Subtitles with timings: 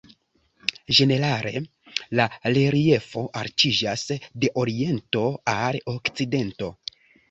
[0.99, 1.61] Ĝenerale
[2.21, 5.27] la reliefo altiĝas de oriento
[5.59, 6.77] al okcidento.